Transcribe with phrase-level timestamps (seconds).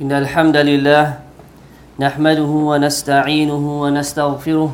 [0.00, 1.04] إن الحمد لله
[2.00, 4.70] نحمده ونستعينه ونستغفره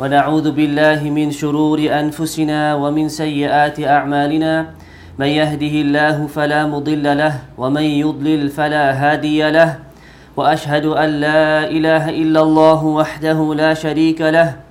[0.00, 4.72] ونعوذ بالله من شرور أنفسنا ومن سيئات أعمالنا.
[5.20, 9.84] من يهده الله فلا مضل له ومن يضلل فلا هادي له.
[10.32, 14.64] وأشهد أن لا إله إلا الله وحده لا شريك له.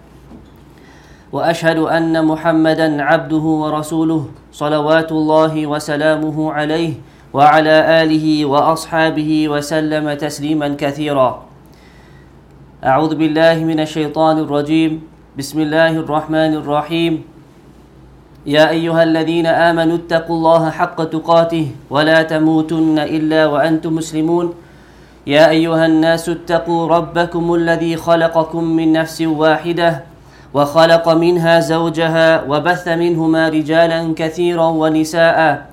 [1.30, 4.22] وأشهد أن محمدا عبده ورسوله
[4.58, 6.94] صلوات الله وسلامه عليه.
[7.34, 11.30] وعلى آله وأصحابه وسلم تسليما كثيرا.
[12.86, 15.02] أعوذ بالله من الشيطان الرجيم.
[15.34, 17.14] بسم الله الرحمن الرحيم.
[18.46, 24.54] يا أيها الذين آمنوا اتقوا الله حق تقاته ولا تموتن إلا وأنتم مسلمون.
[25.26, 30.04] يا أيها الناس اتقوا ربكم الذي خلقكم من نفس واحدة
[30.54, 35.73] وخلق منها زوجها وبث منهما رجالا كثيرا ونساء.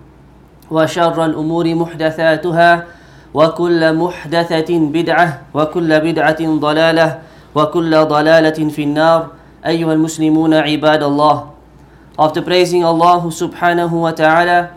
[0.71, 2.71] وشر الأمور محدثاتها
[3.33, 7.07] وكل محدثة بدعة وكل بدعة ضلالة
[7.55, 9.19] وكل ضلالة في النار
[9.65, 11.37] أيها المسلمون عباد الله
[12.19, 14.75] After praising Allah subhanahu wa ta'ala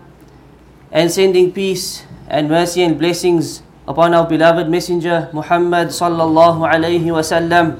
[0.95, 7.21] and sending peace and mercy and blessings upon our beloved messenger Muhammad sallallahu alayhi wa
[7.21, 7.79] sallam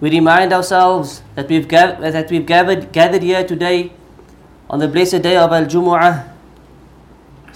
[0.00, 3.92] we remind ourselves that we've, that we've gathered, gathered here today
[4.68, 6.35] on the blessed day of Al Jumu'ah,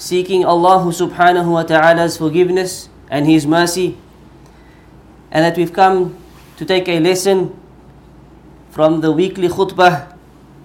[0.01, 4.01] seeking Allah subhanahu wa ta'ala's forgiveness and His mercy,
[5.29, 6.17] and that we've come
[6.57, 7.53] to take a lesson
[8.73, 10.17] from the weekly khutbah,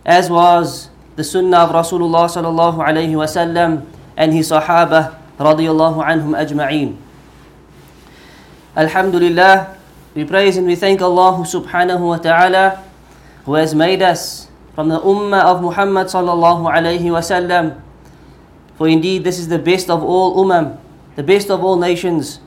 [0.07, 3.83] as was the sunnah of Rasulullah sallallahu alayhi wasallam
[4.15, 6.95] and his sahaba radiyallahu anhum ajma'een.
[8.75, 9.75] Alhamdulillah,
[10.15, 12.83] we praise and we thank Allah subhanahu wa ta'ala
[13.47, 17.79] who has made us from the ummah of Muhammad sallallahu alayhi wasallam.
[18.76, 20.78] For indeed this is the best of all ummah,
[21.16, 22.40] the best of all nations.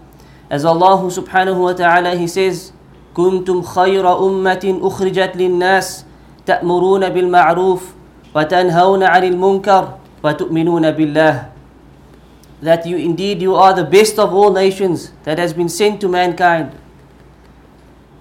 [0.49, 2.71] As Allah subhanahu wa ta'ala he says,
[3.13, 6.05] كنتم خير أمة أخرجت للناس
[6.45, 7.81] تأمرون بالمعروف
[8.35, 9.83] وتنهون عن المنكر
[10.23, 11.49] وتؤمنون بالله
[12.63, 16.07] that you indeed you are the best of all nations that has been sent to
[16.07, 16.73] mankind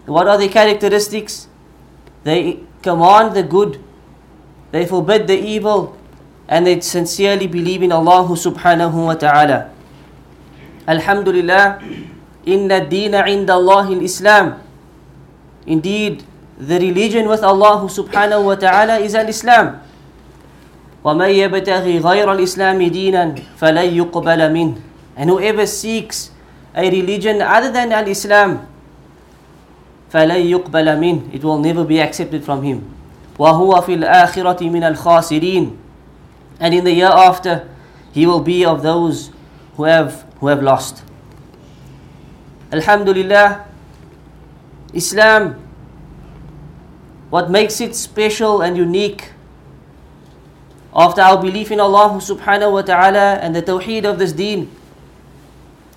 [0.06, 1.48] what are the characteristics?
[2.24, 3.82] They command the good,
[4.72, 5.95] they forbid the evil,
[6.47, 9.69] and they sincerely believe in Allah subhanahu wa ta'ala.
[10.87, 11.83] Alhamdulillah,
[12.45, 14.59] inna dina inda Allah Islam.
[15.67, 16.23] Indeed,
[16.57, 19.83] the religion with Allah subhanahu wa ta'ala is al-Islam.
[21.03, 23.23] وَمَن يَبْتَغِي غَيْرَ الْإِسْلَامِ دِينًا
[23.59, 24.75] فَلَن يُقْبَلَ مِنْهُ
[25.15, 26.31] And whoever seeks
[26.75, 28.67] a religion other than al-Islam,
[30.13, 32.81] فلن يقبل منه it will never be accepted from him
[33.39, 35.86] وهو في الآخرة من الخاسرين
[36.59, 37.67] and in the year after
[38.11, 39.31] he will be of those
[39.75, 41.03] who have who have lost.
[42.71, 43.65] Alhamdulillah
[44.93, 45.55] Islam
[47.29, 49.31] what makes it special and unique
[50.95, 54.71] after our belief in Allah subhanahu wa ta'ala and the tawheed of this deen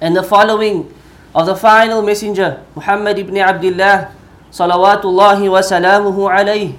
[0.01, 0.93] and the following
[1.35, 4.11] of the final messenger Muhammad ibn Abdullah
[4.51, 6.77] salawatullahi wa salamuhu alayhi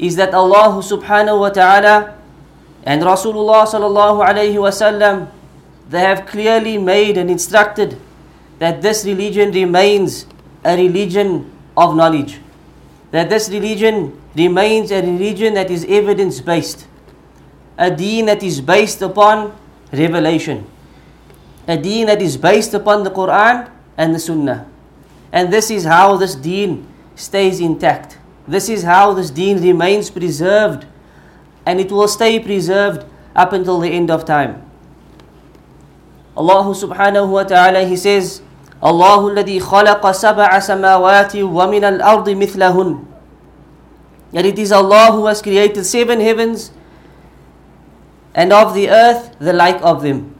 [0.00, 2.16] is that Allah subhanahu wa ta'ala
[2.84, 5.28] and Rasulullah sallallahu alayhi wa sallam
[5.88, 8.00] they have clearly made and instructed
[8.58, 10.26] that this religion remains
[10.64, 12.38] a religion of knowledge
[13.10, 16.86] that this religion remains a religion that is evidence based
[17.78, 19.56] a deen that is based upon
[19.92, 20.64] revelation
[21.70, 24.66] a deen that is based upon the Quran and the Sunnah.
[25.32, 28.18] And this is how this deen stays intact.
[28.48, 30.86] This is how this deen remains preserved
[31.65, 33.05] And it will stay preserved
[33.35, 34.61] up until the end of time.
[36.35, 38.41] Allah subhanahu wa ta'ala He says,
[38.83, 42.89] الله الذي خلق سبع سماوات ومن الأرض مثلهن
[44.35, 46.71] That it is Allah who has created seven heavens
[48.35, 50.35] and of the earth the like of them.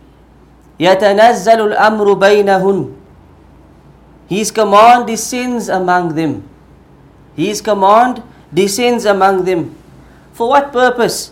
[0.80, 2.92] يتنزل الأمر بينهن
[4.28, 6.44] His command descends among them.
[7.38, 8.22] His command
[8.54, 9.76] descends among them.
[10.40, 11.32] For what purpose?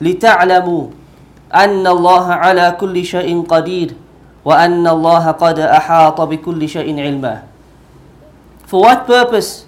[0.00, 0.90] لِتَعْلَمُوا
[1.52, 4.10] أَنَّ اللَّهَ عَلَى كُلِّ شَيْءٍ قَدِيرٌ
[4.44, 7.42] وأن الله قد أحاط بكل شيء علما
[8.66, 9.66] For what purpose?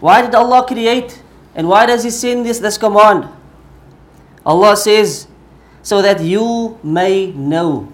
[0.00, 1.22] Why did Allah create?
[1.54, 3.28] And why does He send this, this command?
[4.44, 5.28] Allah says,
[5.82, 7.88] so that you may know.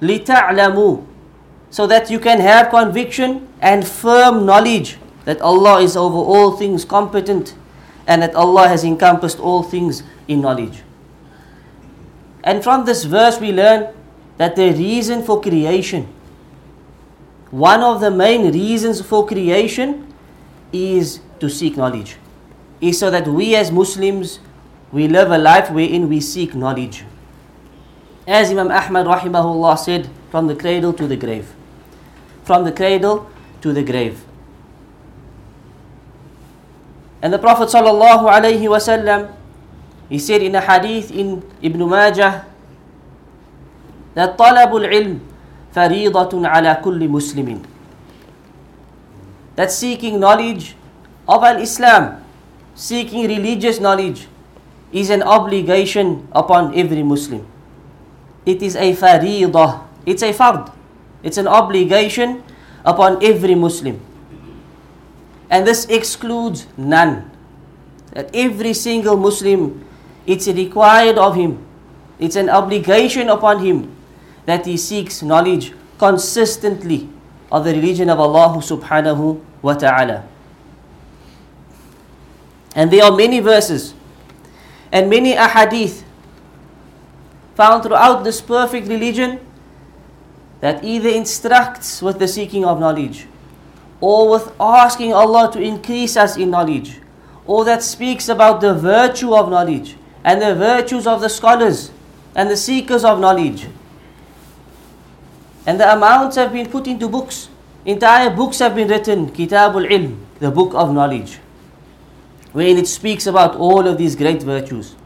[0.00, 1.04] لِتَعْلَمُوا
[1.70, 4.96] So that you can have conviction and firm knowledge
[5.26, 7.54] that Allah is over all things competent
[8.07, 10.83] and that Allah has encompassed all things in knowledge.
[12.43, 13.93] And from this verse we learn
[14.37, 16.07] that the reason for creation,
[17.51, 20.13] one of the main reasons for creation
[20.71, 22.17] is to seek knowledge.
[22.81, 24.39] Is so that we as Muslims
[24.91, 27.03] we live a life wherein we seek knowledge.
[28.27, 31.53] As Imam Ahmad rahimahullah said, from the cradle to the grave.
[32.43, 33.27] From the cradle
[33.61, 34.23] to the grave.
[37.23, 39.31] And the Prophet sallallahu alaihi wasallam,
[40.11, 42.43] he said in a hadith in Ibn Majah
[44.11, 45.23] that talabul ilm
[45.71, 47.63] faridatun ala kulli muslimin.
[49.55, 50.75] That seeking knowledge
[51.23, 52.19] of al-Islam,
[52.75, 54.27] seeking religious knowledge
[54.91, 57.47] is an obligation upon every Muslim.
[58.45, 60.67] It is a faridah, it's a fard,
[61.23, 62.43] it's an obligation
[62.83, 64.03] upon every Muslim.
[65.53, 67.29] And this excludes none.
[68.13, 69.85] That every single Muslim,
[70.25, 71.63] it's required of him,
[72.17, 73.95] it's an obligation upon him
[74.45, 77.07] that he seeks knowledge consistently
[77.51, 80.25] of the religion of Allah subhanahu wa ta'ala.
[82.75, 83.93] And there are many verses
[84.91, 86.01] and many ahadith
[87.53, 89.39] found throughout this perfect religion
[90.61, 93.27] that either instructs with the seeking of knowledge
[94.03, 96.99] or with asking Allah to increase us in knowledge,
[97.47, 99.95] or that speaks about the virtue of knowledge
[100.25, 101.89] and the virtues of the scholars
[102.35, 103.67] and the seekers of knowledge.
[105.65, 107.47] And the amounts have been put into books.
[107.85, 111.39] Entire books have been written, Kitabul Ilm, the book of knowledge,
[112.51, 114.97] wherein it speaks about all of these great virtues.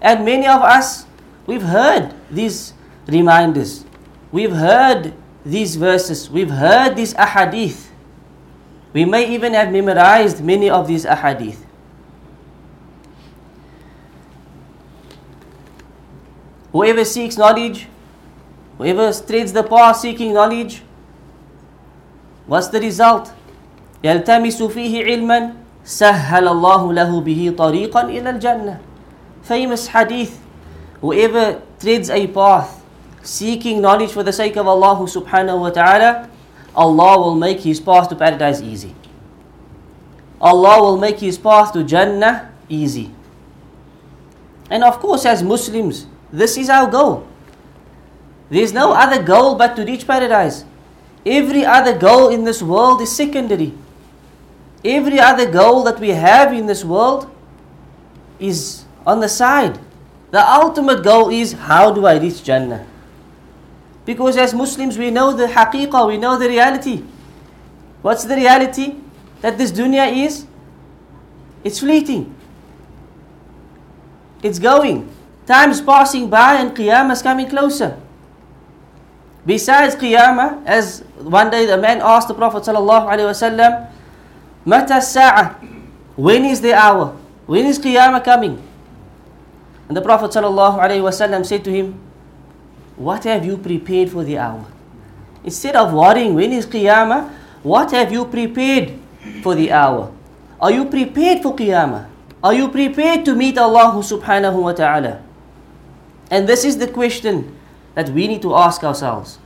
[0.00, 1.04] And many of us,
[1.46, 2.74] we've heard these
[3.08, 3.84] reminders.
[4.30, 6.30] We've heard these verses.
[6.30, 7.89] We've heard these ahadith.
[8.93, 11.57] We may even have memorized many of these ahadith.
[16.71, 17.87] Whoever seeks knowledge,
[18.77, 20.83] whoever treads the path seeking knowledge,
[22.47, 23.31] what's the result?
[24.03, 25.53] يلتمس فيه علما
[25.85, 28.77] سهل الله له به طريقا إلى الجنة
[29.41, 30.37] famous hadith
[31.01, 32.81] whoever treads a path
[33.21, 36.29] seeking knowledge for the sake of Allah subhanahu wa ta'ala
[36.74, 38.94] Allah will make his path to paradise easy.
[40.40, 43.10] Allah will make his path to Jannah easy.
[44.70, 47.26] And of course, as Muslims, this is our goal.
[48.48, 50.64] There's no other goal but to reach paradise.
[51.26, 53.74] Every other goal in this world is secondary.
[54.84, 57.30] Every other goal that we have in this world
[58.38, 59.78] is on the side.
[60.30, 62.86] The ultimate goal is how do I reach Jannah?
[64.10, 67.04] Because as Muslims, we know the haqiqah, we know the reality.
[68.02, 68.98] What's the reality?
[69.40, 70.50] That this dunya is?
[71.62, 72.34] It's fleeting.
[74.42, 75.06] It's going.
[75.46, 78.02] Time is passing by and Qiyamah is coming closer.
[79.46, 83.94] Besides Qiyamah, as one day the man asked the Prophet wasallam,
[84.64, 85.54] "Mata sa'a?
[86.18, 87.14] When is the hour?
[87.46, 88.58] When is Qiyamah coming?"
[89.86, 92.09] And the Prophet wasallam said to him,
[93.00, 94.66] what have you prepared for the hour?
[95.42, 98.92] Instead of worrying when is Qiyamah, what have you prepared
[99.42, 100.12] for the hour?
[100.60, 102.08] Are you prepared for Qiyamah?
[102.44, 105.22] Are you prepared to meet Allah subhanahu wa ta'ala?
[106.30, 107.56] And this is the question
[107.94, 109.38] that we need to ask ourselves.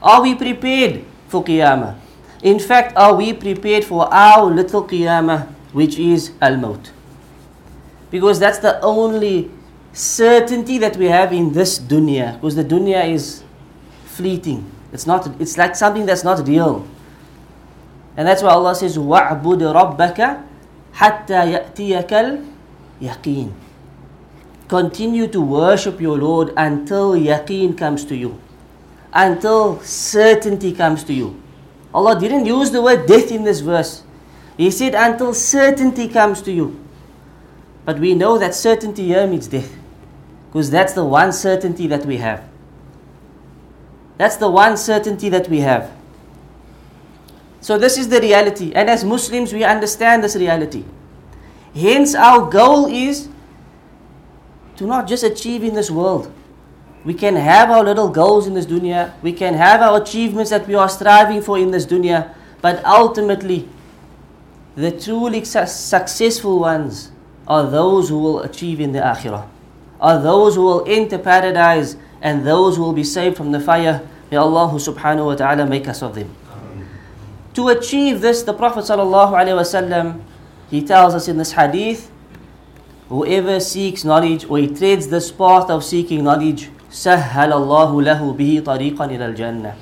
[0.00, 1.98] Are we prepared for Qiyamah?
[2.42, 6.92] In fact, are we prepared for our little Qiyamah, which is Al Maut?
[8.10, 9.50] Because that's the only
[9.92, 13.44] certainty that we have in this dunya because the dunya is
[14.04, 14.64] fleeting.
[14.92, 16.86] It's not it's like something that's not real.
[18.16, 20.44] And that's why Allah says wa'bud rabbaka
[20.92, 22.44] hatta ya'tiyakal
[23.00, 23.52] yaqeen.
[24.68, 28.40] Continue to worship your Lord until yaqeen comes to you.
[29.12, 31.36] Until certainty comes to you.
[31.92, 34.02] Allah didn't use the word death in this verse.
[34.56, 36.80] He said until certainty comes to you.
[37.84, 39.81] But we know that certainty here means death
[40.52, 42.44] because that's the one certainty that we have.
[44.18, 45.90] That's the one certainty that we have.
[47.60, 48.72] So, this is the reality.
[48.74, 50.84] And as Muslims, we understand this reality.
[51.74, 53.28] Hence, our goal is
[54.76, 56.32] to not just achieve in this world,
[57.04, 60.68] We can have our little goals in this dunya, we can have our achievements that
[60.68, 63.68] we are striving for in this dunya, but ultimately,
[64.76, 67.10] the truly successful ones
[67.48, 69.46] are those who will achieve in the akhirah,
[70.01, 74.07] are those who will enter paradise and those who will be saved from the fire.
[74.31, 76.35] May Allah subhanahu wa ta'ala make us of them.
[77.55, 80.21] To achieve this, the Prophet sallallahu alaihi wasallam,
[80.69, 82.11] he tells us in this hadith,
[83.09, 88.63] whoever seeks knowledge or he treads this path of seeking knowledge, سهل الله له به
[88.65, 89.73] طريقا إلى الجنة.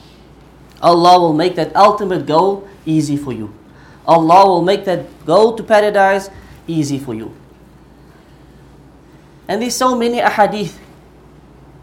[0.82, 3.54] Allah will make that ultimate goal easy for you.
[4.08, 6.30] Allah will make that goal to paradise
[6.68, 7.34] easy for you.
[9.50, 10.86] And there's so many ahadith.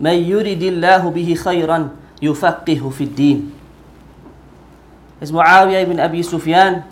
[0.02, 1.78] من يريد الله به خيرا
[2.23, 3.38] يفقه في الدين.
[5.23, 6.82] As Muawiyah ibn Abi Sufyan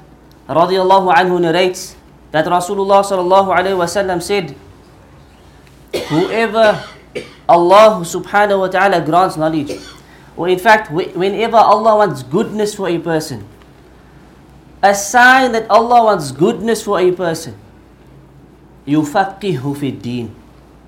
[0.47, 1.99] radiallahu anhu narrates
[2.31, 4.55] that Rasulullah sallallahu alayhi wasallam said,
[6.15, 6.79] Whoever
[7.51, 9.75] Allah subhanahu wa ta'ala grants knowledge,
[10.39, 13.43] or in fact, whenever Allah wants goodness for a person,
[14.79, 17.59] a sign that Allah wants goodness for a person,
[18.87, 20.27] يُفَقِّهُ فِي الدِّينِ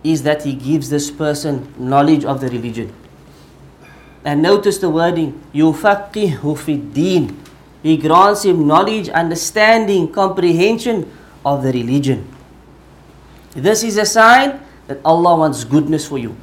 [0.07, 2.93] is that He gives this person knowledge of the religion.
[4.25, 7.37] And notice the wording, يُفَقِّهُ فِي الدِّينِ
[7.83, 11.11] He grants him knowledge, understanding, comprehension
[11.45, 12.29] of the religion.
[13.53, 16.37] This is a sign that Allah wants goodness for you.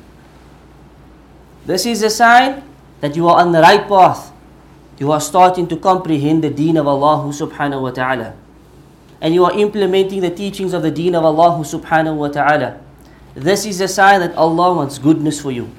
[1.66, 2.64] This is a sign
[3.00, 4.34] that you are on the right path
[5.00, 8.36] you are starting to comprehend the deen of Allah subhanahu wa ta'ala.
[9.22, 12.80] And you are implementing the teachings of the deen of Allah subhanahu wa ta'ala.
[13.36, 15.70] This is a sign that Allah wants goodness for you.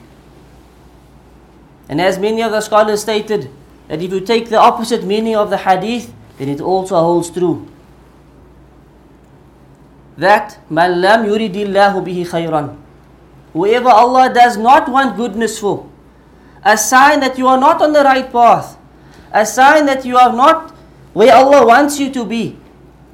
[1.89, 3.51] And as many of the scholars stated,
[3.89, 7.67] that if you take the opposite meaning of the hadith, then it also holds true.
[10.17, 12.77] That man lam yuridillahu bihi khayran.
[13.53, 15.91] Whoever Allah does not want goodness for,
[16.65, 18.79] a sign that you are not on the right path,
[19.33, 20.71] a sign that you are not
[21.13, 22.57] where Allah wants you to be.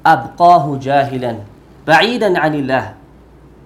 [0.05, 1.35] أبقاه جاهلا
[1.87, 2.93] بعيدا عن الله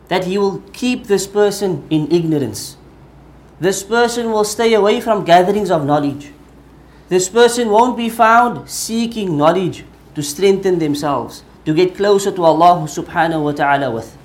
[0.09, 2.77] that he will keep this person in ignorance.
[3.59, 6.33] This person will stay away from gatherings of knowledge.
[7.09, 9.85] This person won't be found seeking knowledge
[10.15, 14.17] to strengthen themselves, to get closer to Allah subhanahu wa ta'ala with.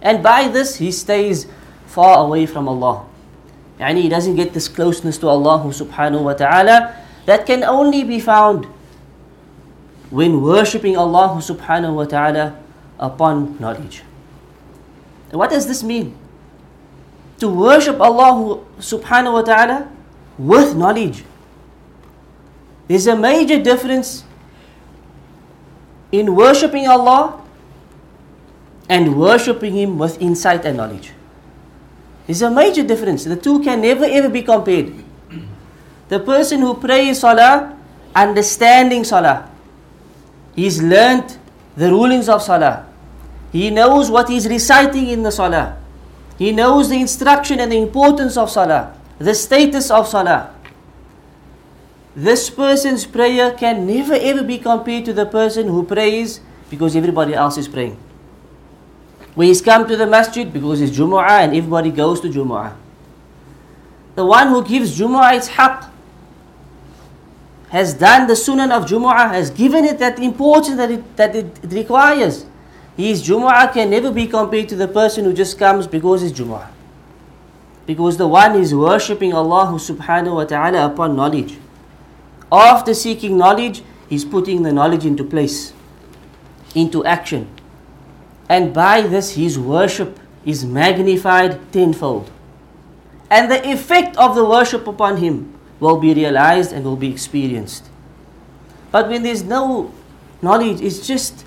[0.00, 1.46] And by this, he stays
[1.86, 3.04] far away from Allah.
[3.78, 6.94] And he doesn't get this closeness to Allah subhanahu wa ta'ala
[7.26, 8.66] that can only be found
[10.10, 12.56] when worshipping Allah subhanahu wa ta'ala
[12.98, 14.02] upon knowledge.
[15.34, 16.16] What does this mean?
[17.40, 19.90] To worship Allah subhanahu wa ta'ala
[20.38, 21.24] with knowledge.
[22.86, 24.24] There's a major difference
[26.12, 27.42] in worshipping Allah
[28.88, 31.12] and worshipping Him with insight and knowledge.
[32.26, 33.24] There's a major difference.
[33.24, 34.94] The two can never ever be compared.
[36.08, 37.76] The person who prays salah,
[38.14, 39.50] understanding salah,
[40.54, 41.38] he's learnt
[41.76, 42.83] the rulings of salah.
[43.54, 45.78] He knows what he's reciting in the salah.
[46.36, 50.52] He knows the instruction and the importance of salah, the status of salah.
[52.16, 57.32] This person's prayer can never ever be compared to the person who prays because everybody
[57.32, 57.96] else is praying.
[59.36, 62.74] When he's come to the masjid because it's Jumu'ah and everybody goes to Jumu'ah.
[64.16, 65.90] The one who gives Jumu'ah its haqq
[67.68, 71.46] has done the sunan of Jumu'ah, has given it that importance that it, that it
[71.70, 72.46] requires.
[72.96, 76.68] His Jumu'ah can never be compared to the person who just comes because it's Jumu'ah.
[77.86, 81.58] Because the one is worshipping Allah subhanahu wa ta'ala upon knowledge.
[82.50, 85.72] After seeking knowledge, he's putting the knowledge into place,
[86.74, 87.48] into action.
[88.48, 92.30] And by this, his worship is magnified tenfold.
[93.28, 97.90] And the effect of the worship upon him will be realized and will be experienced.
[98.92, 99.92] But when there's no
[100.40, 101.44] knowledge, it's just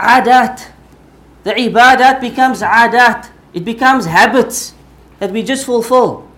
[0.00, 0.68] adat.
[1.44, 3.30] The ibadat becomes adat.
[3.52, 4.74] It becomes habits
[5.18, 6.28] that we just fulfill.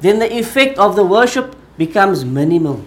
[0.00, 2.84] Then the effect of the worship becomes minimal.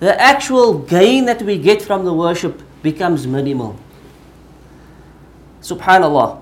[0.00, 3.76] The actual gain that we get from the worship becomes minimal.
[5.60, 6.40] Subhanallah.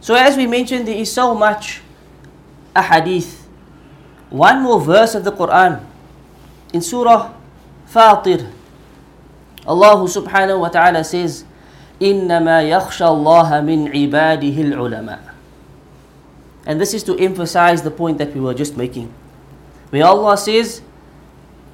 [0.00, 1.82] So, as we mentioned, there is so much
[2.74, 3.44] ahadith,
[4.30, 5.84] one more verse of the Quran
[6.72, 7.34] in Surah
[7.86, 8.50] Fatir.
[9.69, 11.43] Allah subhanahu wa ta'ala says,
[12.01, 15.21] إنما يخشى الله من عباده العلماء.
[16.65, 19.13] And this is to emphasize the point that we were just making.
[19.89, 20.81] Where Allah says,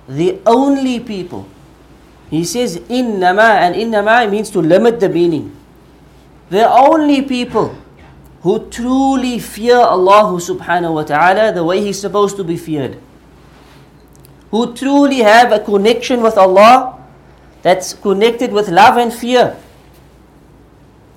[0.08, 1.48] the only people.
[2.30, 5.56] He says, إنما, and إنما means to limit the meaning.
[6.50, 7.76] The only people
[8.42, 12.98] who truly fear Allah subhanahu wa ta'ala the way He's supposed to be feared.
[14.52, 16.95] Who truly have a connection with Allah
[17.67, 19.59] that's connected with love and fear.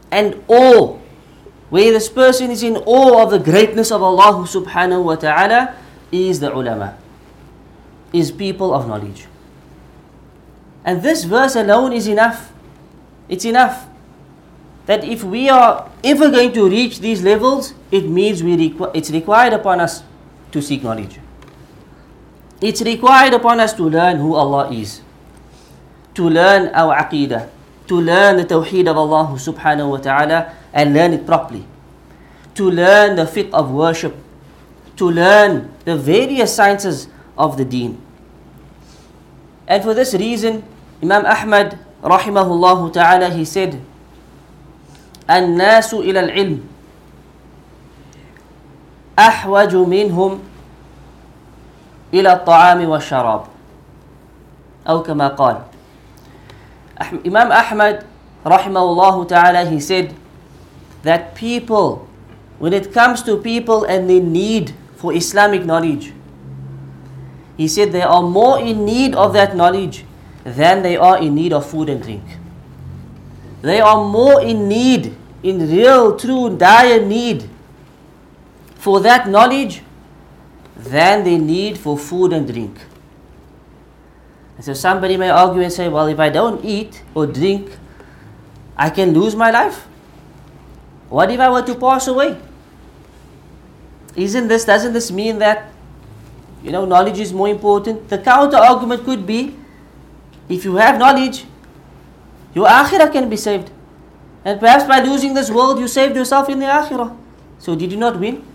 [0.10, 0.98] And awe.
[1.70, 5.78] Where this person is in awe of the greatness of Allah subhanahu wa ta'ala
[6.12, 6.98] is the ulama.
[8.12, 9.28] Is people of knowledge.
[10.84, 12.52] And this verse alone is enough.
[13.30, 13.86] It's enough
[14.88, 19.12] that if we are ever going to reach these levels, it means we requ- it's
[19.12, 20.02] required upon us
[20.50, 21.20] to seek knowledge.
[22.60, 25.06] It's required upon us to learn who Allah is,
[26.16, 27.50] to learn our aqidah,
[27.88, 31.66] to learn the tawheed of Allah subhanahu wa ta'ala and learn it properly,
[32.56, 34.16] to learn the fiqh of worship,
[34.98, 38.02] to learn the various sciences of the deen.
[39.68, 40.64] And for this reason,
[41.02, 43.82] Imam Ahmad rahimahullah ta'ala he said,
[45.30, 46.60] الناس إلى العلم
[49.20, 50.40] أحوج منهم
[52.14, 53.44] إلى الطعام والشراب
[54.90, 55.69] أو كما قال
[57.00, 58.06] Imam Ahmad
[58.46, 60.14] rahimahullah ta'ala he said
[61.04, 62.08] that people
[62.60, 66.14] when it comes to people and their need for Islamic knowledge
[67.58, 70.04] he said they are more in need of that knowledge
[70.44, 72.24] than they are in need of food and drink
[73.62, 77.50] they are more in need in real, true, dire need
[78.76, 79.82] for that knowledge
[80.76, 82.78] than they need for food and drink.
[84.60, 87.78] And so somebody may argue and say, well, if I don't eat or drink,
[88.76, 89.88] I can lose my life.
[91.08, 92.38] What if I were to pass away?
[94.18, 95.72] Isn't this, doesn't this mean that,
[96.62, 98.10] you know, knowledge is more important?
[98.10, 99.56] The counter argument could be,
[100.50, 101.46] if you have knowledge,
[102.54, 103.72] your akhirah can be saved.
[104.44, 107.16] And perhaps by losing this world, you saved yourself in the akhirah.
[107.60, 108.46] So did you not win?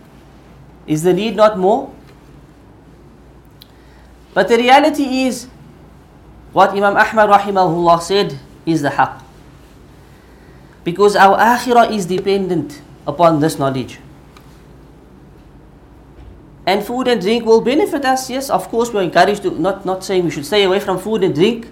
[0.86, 1.90] Is the need not more?
[4.34, 5.48] But the reality is,
[6.54, 9.20] what Imam Ahmad rahimahullah said is the haqq.
[10.84, 13.98] Because our akhirah is dependent upon this knowledge.
[16.64, 20.04] And food and drink will benefit us, yes, of course we're encouraged to, not, not
[20.04, 21.68] saying we should stay away from food and drink.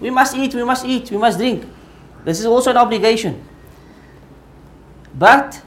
[0.00, 1.64] We must eat, we must eat, we must drink.
[2.24, 3.42] This is also an obligation.
[5.14, 5.62] But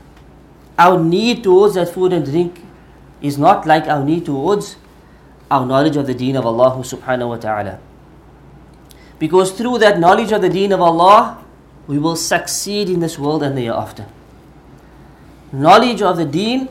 [0.77, 2.59] our need towards that food and drink
[3.21, 4.75] is not like our need towards
[5.49, 7.79] our knowledge of the deen of Allah subhanahu wa ta'ala.
[9.21, 11.45] Because through that knowledge of the deen of Allah,
[11.86, 14.07] we will succeed in this world and the hereafter.
[15.53, 16.67] Knowledge of the deen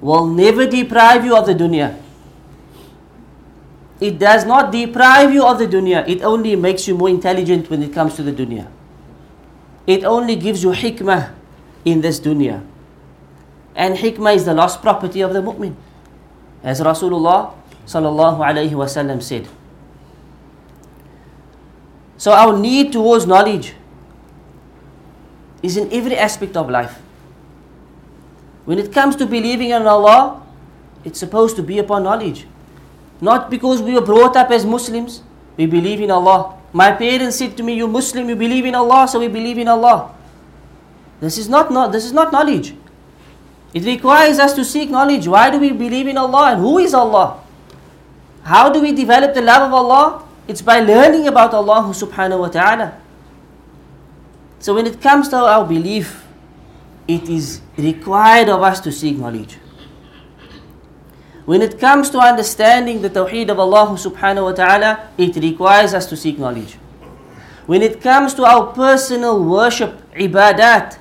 [0.00, 2.00] will never deprive you of the dunya.
[4.00, 7.82] It does not deprive you of the dunya, it only makes you more intelligent when
[7.82, 8.66] it comes to the dunya.
[9.86, 11.34] It only gives you hikmah
[11.84, 12.64] in this dunya.
[13.76, 15.76] And hikmah is the lost property of the mu'min.
[16.64, 17.52] As Rasulullah
[17.84, 19.59] sallallahu alayhi wasallam said.
[22.20, 23.72] So our need towards knowledge
[25.62, 26.98] is in every aspect of life.
[28.66, 30.42] When it comes to believing in Allah,
[31.02, 32.46] it's supposed to be upon knowledge.
[33.22, 35.22] Not because we were brought up as Muslims,
[35.56, 36.58] we believe in Allah.
[36.74, 39.66] My parents said to me, You Muslim, you believe in Allah, so we believe in
[39.66, 40.14] Allah.
[41.20, 42.74] This is not, not this is not knowledge.
[43.72, 45.26] It requires us to seek knowledge.
[45.26, 47.40] Why do we believe in Allah and who is Allah?
[48.42, 50.26] How do we develop the love of Allah?
[50.50, 52.98] It's by learning about Allah subhanahu wa ta'ala.
[54.58, 56.26] So when it comes to our belief,
[57.06, 59.62] it is required of us to seek knowledge.
[61.46, 66.10] When it comes to understanding the Tawheed of Allah subhanahu wa ta'ala, it requires us
[66.10, 66.74] to seek knowledge.
[67.70, 70.98] When it comes to our personal worship, ibadat,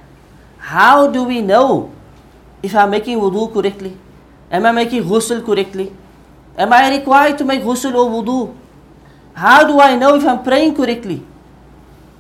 [0.62, 1.90] how do we know
[2.62, 3.98] if I'm making wudu correctly?
[4.54, 5.90] Am I making ghusl correctly?
[6.56, 8.59] Am I required to make ghusl or wudu?
[9.34, 11.26] How do I know if I'm praying correctly?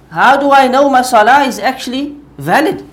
[0.09, 2.85] How do I know my salah is actually valid?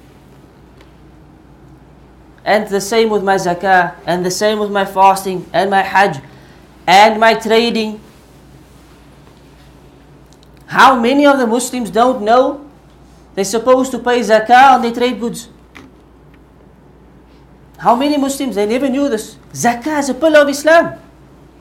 [2.45, 6.21] And the same with my zakah, and the same with my fasting, and my hajj,
[6.87, 8.01] and my trading.
[10.67, 12.69] How many of the Muslims don't know
[13.35, 15.49] they're supposed to pay zakah on their trade goods?
[17.79, 19.37] How many Muslims they never knew this?
[19.53, 20.99] Zakah is a pillar of Islam.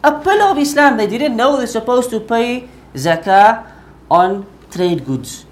[0.05, 0.97] A pillar of Islam.
[0.97, 3.65] They didn't know they're supposed to pay zakah
[4.09, 5.45] on trade goods,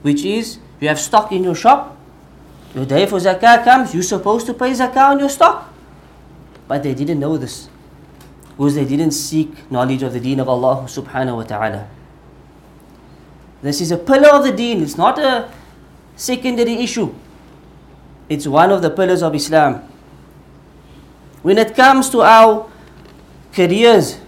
[0.00, 1.94] which is you have stock in your shop,
[2.74, 5.68] your day for zakah comes, you're supposed to pay zakah on your stock.
[6.66, 7.68] But they didn't know this.
[8.56, 11.88] Because they didn't seek knowledge of the deen of Allah subhanahu wa ta'ala.
[13.60, 15.52] This is a pillar of the deen, it's not a
[16.16, 17.14] secondary issue.
[18.28, 19.82] It's one of the pillars of Islam.
[21.42, 22.70] When it comes to our
[23.53, 24.19] careers,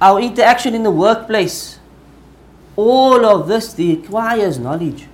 [0.00, 1.78] our interaction in the workplace,
[2.76, 5.06] all of this requires knowledge.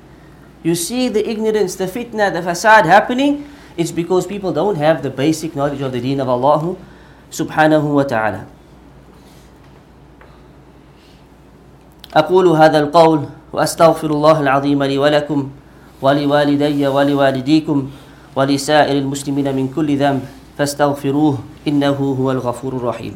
[0.63, 5.11] You see the ignorance, the fitna, the fasad happening, it's because people don't have the
[5.11, 6.77] basic knowledge of the deen of Allah
[7.31, 8.47] subhanahu wa ta'ala.
[12.13, 13.21] أقول هذا القول
[13.57, 15.49] وأستغفر الله العظيم لي ولكم
[16.03, 17.79] ولوالدي ولوالديكم
[18.37, 20.21] ولسائر المسلمين من كل ذنب
[20.58, 23.16] فاستغفروه إنه هو الغفور الرحيم.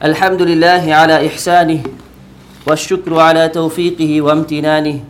[0.00, 1.82] الحمد لله على إحسانه
[2.66, 5.00] والشكر على توفيقه وامتنانه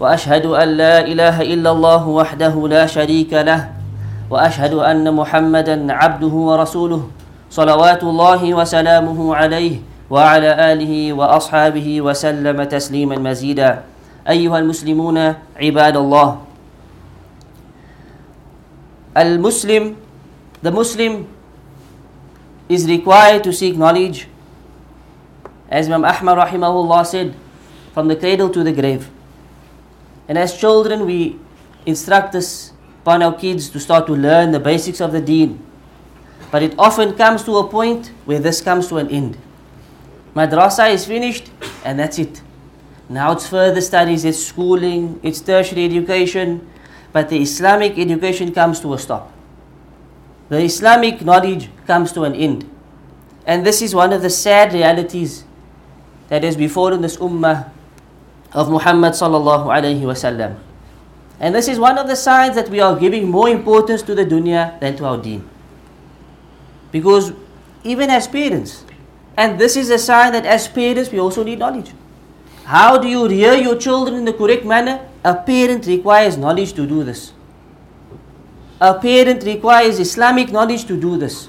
[0.00, 3.72] وأشهد أن لا إله إلا الله وحده لا شريك له
[4.30, 7.02] وأشهد أن محمدا عبده ورسوله
[7.50, 13.84] صلوات الله وسلامه عليه وعلى آله وأصحابه وسلم تسليما مزيدا
[14.28, 15.18] أيها المسلمون
[15.60, 16.28] عباد الله
[19.16, 19.84] المسلم
[20.62, 21.28] the Muslim
[22.68, 24.26] is required to seek knowledge.
[25.70, 27.34] As Imam Ahmad rahimahullah said,
[27.94, 29.08] from the cradle to the grave.
[30.28, 31.38] And as children, we
[31.86, 35.62] instruct us upon our kids to start to learn the basics of the deen.
[36.50, 39.38] But it often comes to a point where this comes to an end.
[40.38, 41.50] Madrasa is finished
[41.84, 42.42] and that's it.
[43.08, 46.68] Now it's further studies, it's schooling, it's tertiary education,
[47.12, 49.32] but the Islamic education comes to a stop
[50.48, 52.68] the Islamic knowledge comes to an end.
[53.46, 55.44] And this is one of the sad realities
[56.28, 57.70] that has befallen this ummah
[58.52, 60.56] of Muhammad sallallahu alayhi wasallam.
[61.40, 64.24] And this is one of the signs that we are giving more importance to the
[64.24, 65.48] dunya than to our deen.
[66.90, 67.32] Because
[67.84, 68.84] even as parents,
[69.38, 71.92] and this is a sign that as parents we also need knowledge.
[72.64, 74.94] How do you rear your children in the correct manner?
[75.24, 77.32] A parent requires knowledge to do this.
[78.80, 81.48] A parent requires Islamic knowledge to do this.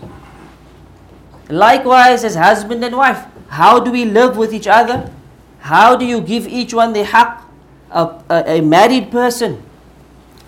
[1.49, 5.11] Likewise, as husband and wife, how do we live with each other?
[5.57, 7.41] How do you give each one the haqq?
[7.91, 9.63] A, a, a married person,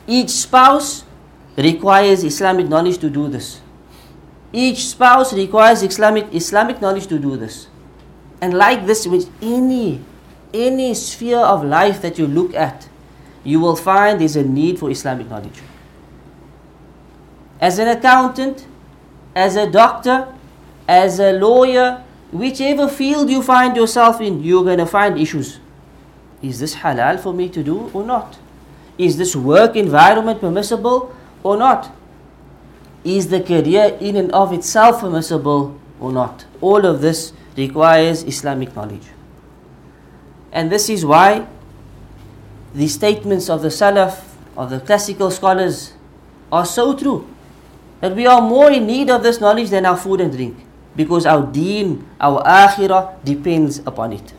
[0.05, 1.03] each spouse
[1.57, 3.61] requires Islamic knowledge to do this.
[4.53, 7.67] Each spouse requires Islamic Islamic knowledge to do this.
[8.41, 10.01] And like this, with any
[10.53, 12.89] any sphere of life that you look at,
[13.43, 15.61] you will find there's a need for Islamic knowledge
[17.61, 18.65] as an accountant,
[19.35, 20.27] as a doctor,
[20.87, 25.59] as a lawyer, whichever field you find yourself in, you're going to find issues.
[26.41, 28.39] Is this halal for me to do or not?
[28.97, 31.95] Is this work environment permissible or not?
[33.04, 36.44] Is the career in and of itself permissible or not?
[36.60, 39.06] All of this requires Islamic knowledge.
[40.52, 41.46] And this is why
[42.74, 44.24] the statements of the Salaf,
[44.56, 45.92] of the classical scholars,
[46.50, 47.26] are so true
[48.00, 50.56] that we are more in need of this knowledge than our food and drink
[50.96, 54.32] because our deen, our akhirah depends upon it.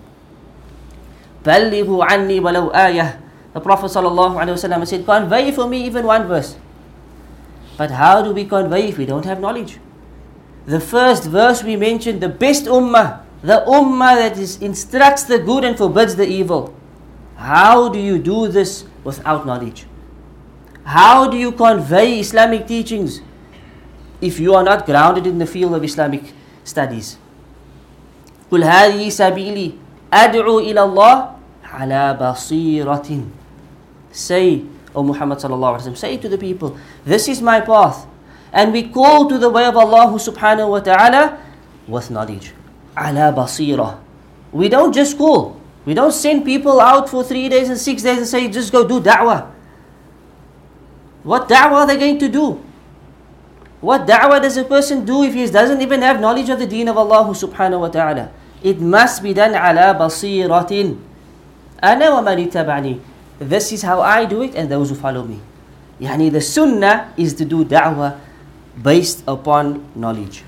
[1.45, 3.21] بَلِّغُوا عَنِّي وَلَوْ آيَةً
[3.53, 6.57] The Prophet ﷺ said, convey for me even one verse.
[7.81, 9.79] But how do we convey if we don't have knowledge?
[10.65, 15.63] The first verse we mentioned, the best ummah, the ummah that is, instructs the good
[15.63, 16.73] and forbids the evil.
[17.35, 19.85] How do you do this without knowledge?
[20.83, 23.21] How do you convey Islamic teachings
[24.21, 27.17] if you are not grounded in the field of Islamic studies.
[28.51, 29.71] قل هذه سبيلي
[30.13, 31.15] أدعو إلى الله
[31.63, 33.09] على بصيرة
[34.11, 34.63] Say,
[34.94, 38.06] O Muhammad sallallahu say to the people, this is my path.
[38.52, 41.40] And we call to the way of Allah subhanahu wa ta'ala
[41.88, 42.52] with knowledge.
[42.96, 43.98] Ala basira.
[44.52, 45.56] We don't just call.
[45.86, 48.86] We don't send people out for three days and six days and say, just go
[48.86, 49.50] do da'wah.
[51.22, 52.62] What da'wah are they going to do?
[53.80, 56.88] What da'wah does a person do if he doesn't even have knowledge of the deen
[56.88, 58.30] of Allah subhanahu wa ta'ala?
[58.62, 61.00] It must be done ala basiratin.
[61.82, 63.00] Ana wa tabani.
[63.38, 65.40] This is how I do it and those who follow me.
[66.00, 68.18] Yani the sunnah is to do da'wah
[68.80, 70.44] based upon knowledge.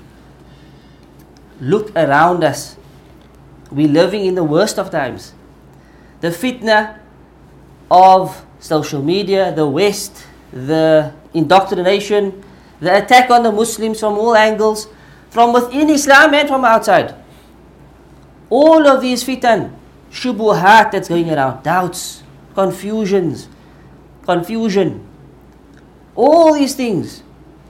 [1.61, 2.75] Look around us.
[3.71, 5.33] We're living in the worst of times.
[6.21, 6.99] The fitna
[7.89, 12.43] of social media, the West, the indoctrination,
[12.79, 14.87] the attack on the Muslims from all angles,
[15.29, 17.15] from within Islam and from outside.
[18.49, 19.73] All of these fitan,
[20.11, 22.23] shubuhat that's going around, doubts,
[22.55, 23.47] confusions,
[24.23, 25.05] confusion,
[26.15, 27.21] all these things.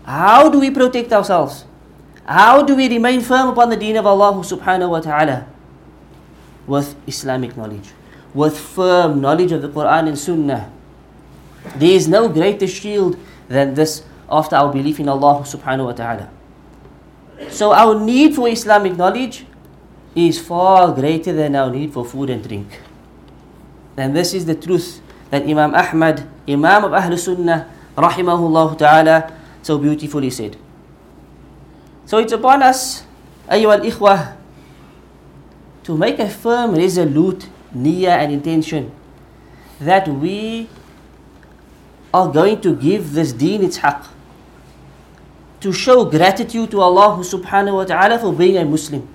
[0.05, 1.65] How do we protect ourselves?
[2.25, 5.47] How do we remain firm upon the deen of Allah subhanahu wa ta'ala?
[6.65, 7.89] With Islamic knowledge,
[8.33, 10.71] with firm knowledge of the Quran and Sunnah.
[11.75, 13.17] There is no greater shield
[13.49, 16.29] than this after our belief in Allah subhanahu wa ta'ala.
[17.49, 19.45] So our need for Islamic knowledge
[20.15, 22.81] is far greater than our need for food and drink.
[23.95, 29.77] Then this is the truth that Imam Ahmad, Imam of Ahl Sunnah, rahimahullah ta'ala, so
[29.79, 30.57] beautifully said.
[32.05, 33.03] So it's upon us,
[33.49, 34.35] ayyuhal ikhwah,
[35.83, 38.91] to make a firm, resolute niyyah and intention
[39.79, 40.67] that we
[42.13, 44.07] are going to give this deen its haqq.
[45.61, 49.07] To show gratitude to Allah subhanahu wa ta'ala for being a Muslim.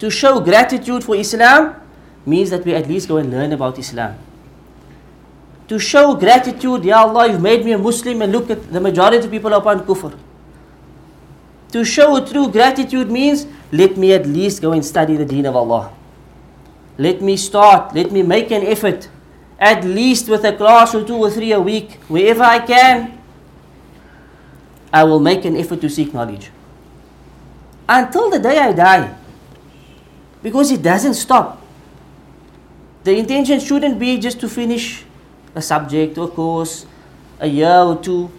[0.00, 1.76] To show gratitude for Islam
[2.26, 4.18] means that we at least go and learn about Islam.
[5.68, 9.24] To show gratitude, Ya Allah, you've made me a Muslim and look at the majority
[9.24, 10.16] of people upon kufr.
[11.72, 15.56] To show true gratitude means let me at least go and study the deen of
[15.56, 15.90] Allah.
[16.98, 19.08] Let me start, let me make an effort,
[19.58, 23.18] at least with a class or two or three a week, wherever I can.
[24.92, 26.50] I will make an effort to seek knowledge.
[27.88, 29.14] Until the day I die.
[30.42, 31.63] Because it doesn't stop.
[33.04, 35.04] The intention shouldn't be just to finish
[35.54, 36.86] a subject or course,
[37.38, 38.30] a year or two.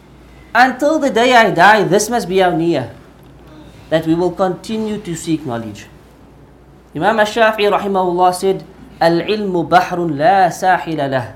[0.53, 2.89] Until the day I die, this must be our niyyah.
[3.89, 5.85] That we will continue to seek knowledge.
[6.95, 8.65] Imam Ash-Shafi'i rahimahullah said,
[8.99, 11.27] Al-ilmu bahrun la sahila lah.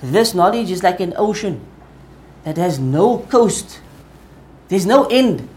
[0.00, 1.60] This knowledge is like an ocean
[2.44, 3.80] that has no coast.
[4.68, 5.48] There's no end.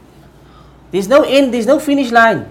[0.90, 2.50] There's no end, there's no finish line.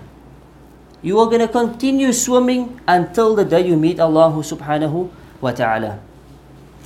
[1.02, 5.08] You are going to continue swimming until the day you meet Allah subhanahu
[5.40, 6.00] wa ta'ala.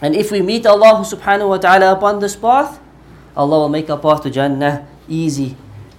[0.02, 2.78] And if we meet Allah subhanahu wa ta'ala upon this path,
[3.36, 5.56] Allah will make our path to Jannah easy.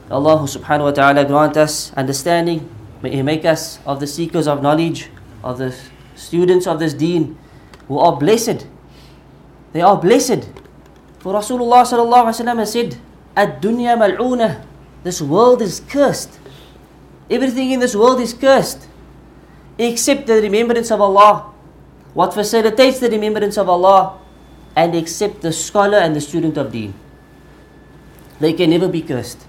[0.10, 2.64] Allah subhanahu wa ta'ala grant us understanding.
[3.04, 5.12] May He make us of the seekers of knowledge,
[5.44, 5.76] of the
[6.16, 7.36] students of this deen
[7.88, 8.68] who are blessed.
[9.74, 10.48] They are blessed.
[11.20, 12.96] For Rasulullah sallallahu alaihi wasallam has said,
[13.36, 14.64] "Ad-dunya mal'una."
[15.04, 16.40] This world is cursed.
[17.31, 18.89] Everything in this world is cursed,
[19.79, 21.47] except the remembrance of Allah.
[22.13, 24.19] What facilitates the remembrance of Allah,
[24.75, 26.95] and except the scholar and the student of Deen.
[28.41, 29.47] They can never be cursed.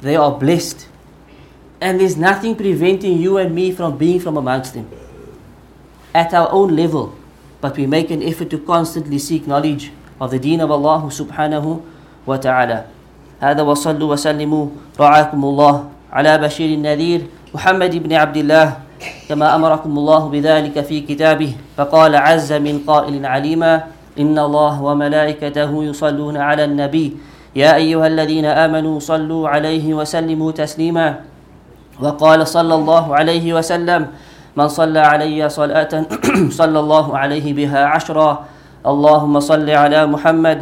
[0.00, 0.86] They are blessed.
[1.80, 4.90] And there's nothing preventing you and me from being from amongst them.
[6.14, 7.16] At our own level.
[7.60, 11.82] But we make an effort to constantly seek knowledge of the deen of Allah subhanahu
[12.26, 12.86] wa ta'ala.
[13.40, 14.64] هذا وصلوا وسلموا
[15.00, 15.74] رعاكم الله
[16.15, 18.67] على بشير النذير محمد بن عبد الله
[19.29, 23.83] كما أمركم الله بذلك في كتابه فقال عز من قائل عليما
[24.19, 27.17] إن الله وملائكته يصلون على النبي.
[27.55, 31.19] يا أيها الذين آمنوا صلوا عليه وسلموا تسليما.
[31.99, 34.07] وقال صلى الله عليه وسلم
[34.55, 35.91] من صلى علي صلاة
[36.59, 38.45] صلى الله عليه بها عشرا.
[38.87, 40.61] اللهم صل على محمد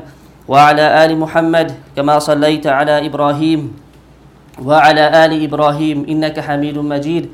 [0.50, 3.83] وعلى آل محمد كما صليت على إبراهيم.
[4.62, 7.26] وعلى آل إبراهيم إنك حميد مجيد.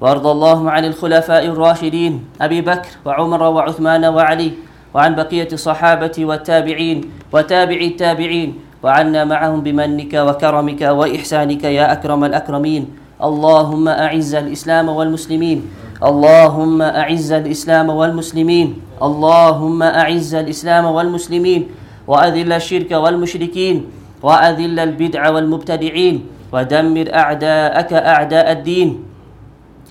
[0.00, 4.50] وارض اللهم عن الخلفاء الراشدين أبي بكر وعمر وعثمان وعلي
[4.94, 6.98] وعن بقية الصحابة والتابعين
[7.32, 8.50] وتابعي التابعين
[8.82, 12.82] وعنا معهم بمنك وكرمك وإحسانك يا أكرم الأكرمين.
[13.20, 15.58] اللهم أعز الإسلام والمسلمين.
[16.00, 18.68] اللهم أعز الإسلام والمسلمين.
[19.02, 21.62] اللهم أعز الإسلام والمسلمين.
[22.08, 23.76] وأذل الشرك والمشركين.
[24.24, 26.16] وأذل البدع والمبتدعين.
[26.52, 28.90] ودمر أعداءك أعداء الدين.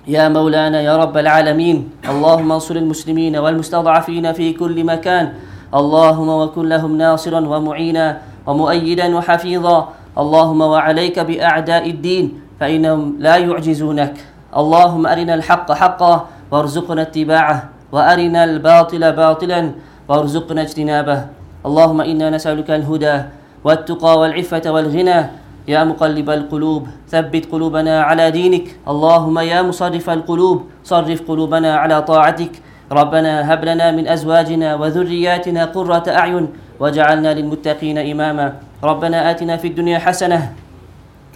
[0.08, 5.32] يا مولانا يا رب العالمين اللهم انصر المسلمين والمستضعفين في كل مكان.
[5.74, 8.06] اللهم وكن لهم ناصرا ومعينا
[8.46, 9.78] ومؤيدا وحفيظا.
[10.18, 12.24] اللهم وعليك بأعداء الدين
[12.60, 14.14] فإنهم لا يعجزونك.
[14.56, 16.14] اللهم أرنا الحق حقا
[16.50, 17.58] وارزقنا اتباعه
[17.92, 19.60] وأرنا الباطل باطلا
[20.08, 21.18] وارزقنا اجتنابه.
[21.66, 23.16] اللهم إنا نسألك الهدى
[23.64, 25.20] والتقى والعفة والغنى
[25.68, 28.66] يا مقلب القلوب ثبت قلوبنا على دينك.
[28.88, 32.52] اللهم يا مصرف القلوب صرف قلوبنا على طاعتك.
[32.92, 36.48] ربنا هب لنا من أزواجنا وذرياتنا قرة أعين
[36.80, 38.46] واجعلنا للمتقين إماما.
[38.84, 40.52] ربنا آتنا في الدنيا حسنة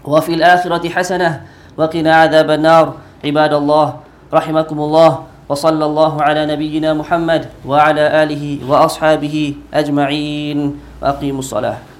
[0.04, 1.40] وفي الآخرة حسنة
[1.76, 2.86] وقنا عذاب النار.
[3.24, 3.86] عباد الله
[4.34, 5.12] رحمكم الله
[5.48, 10.58] وصلى الله على نبينا محمد وعلى آله وأصحابه أجمعين.
[11.02, 11.93] وأقيموا الصلاة.